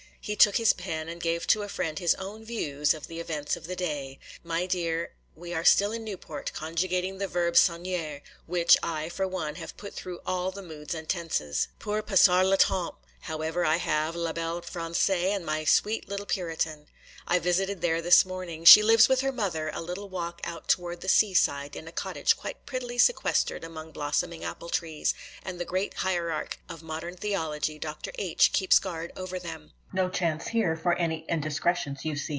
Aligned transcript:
He 0.23 0.35
took 0.35 0.57
his 0.57 0.71
pen 0.73 1.09
and 1.09 1.19
gave 1.19 1.47
to 1.47 1.63
a 1.63 1.67
friend 1.67 1.97
his 1.97 2.13
own 2.13 2.45
views 2.45 2.93
of 2.93 3.07
the 3.07 3.19
events 3.19 3.55
of 3.57 3.65
the 3.65 3.75
day. 3.75 4.19
'MY 4.43 4.67
DEAR——, 4.67 5.13
'We 5.35 5.55
are 5.55 5.65
still 5.65 5.91
in 5.91 6.03
Newport, 6.03 6.53
conjugating 6.53 7.17
the 7.17 7.27
verb 7.27 7.55
s'ennuyer, 7.55 8.21
which 8.45 8.77
I, 8.83 9.09
for 9.09 9.27
one, 9.27 9.55
have 9.55 9.75
put 9.77 9.95
through 9.95 10.19
all 10.23 10.51
the 10.51 10.61
moods 10.61 10.93
and 10.93 11.09
tenses. 11.09 11.69
Pour 11.79 12.03
passer 12.03 12.43
le 12.43 12.55
temps, 12.57 12.97
however, 13.21 13.65
I 13.65 13.77
have 13.77 14.15
la 14.15 14.31
belle 14.31 14.61
Française 14.61 15.35
and 15.37 15.43
my 15.43 15.63
sweet 15.65 16.07
little 16.07 16.27
Puritan. 16.27 16.85
I 17.27 17.39
visited 17.39 17.81
there 17.81 18.01
this 18.01 18.23
morning. 18.25 18.63
She 18.65 18.83
lives 18.83 19.07
with 19.09 19.21
her 19.21 19.31
mother, 19.31 19.69
a 19.73 19.81
little 19.81 20.09
walk 20.09 20.41
out 20.43 20.67
toward 20.67 21.01
the 21.01 21.09
sea 21.09 21.33
side 21.33 21.75
in 21.75 21.87
a 21.87 21.91
cottage 21.91 22.37
quite 22.37 22.65
prettily 22.67 22.97
sequestered 22.99 23.63
among 23.63 23.91
blossoming 23.91 24.43
apple 24.43 24.69
trees, 24.69 25.15
and 25.43 25.59
the 25.59 25.65
great 25.65 25.95
hierarch 25.95 26.59
of 26.69 26.83
modern 26.83 27.15
theology, 27.17 27.79
Dr. 27.79 28.11
H., 28.19 28.51
keeps 28.53 28.77
guard 28.77 29.11
over 29.15 29.39
them. 29.39 29.71